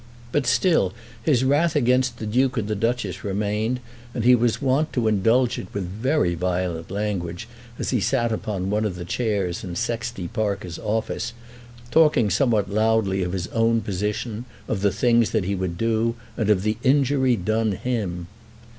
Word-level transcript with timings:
But 0.31 0.47
still 0.47 0.93
his 1.21 1.43
wrath 1.43 1.75
against 1.75 2.17
the 2.17 2.25
Duke 2.25 2.57
and 2.57 2.79
Duchess 2.79 3.23
remained, 3.23 3.79
and 4.15 4.23
he 4.23 4.33
was 4.33 4.59
wont 4.59 4.91
to 4.93 5.07
indulge 5.07 5.59
it 5.59 5.67
with 5.75 5.87
very 5.87 6.33
violent 6.33 6.89
language 6.89 7.47
as 7.77 7.91
he 7.91 7.99
sat 7.99 8.31
upon 8.31 8.71
one 8.71 8.83
of 8.83 8.95
the 8.95 9.05
chairs 9.05 9.63
in 9.63 9.75
Sexty 9.75 10.27
Parker's 10.27 10.79
office, 10.79 11.33
talking 11.91 12.31
somewhat 12.31 12.71
loudly 12.71 13.21
of 13.21 13.33
his 13.33 13.45
own 13.49 13.81
position, 13.81 14.45
of 14.67 14.81
the 14.81 14.91
things 14.91 15.29
that 15.29 15.45
he 15.45 15.53
would 15.53 15.77
do, 15.77 16.15
and 16.35 16.49
of 16.49 16.63
the 16.63 16.77
injury 16.81 17.35
done 17.35 17.73
him. 17.73 18.25